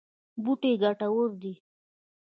[0.43, 1.53] بوټي ګټور دي.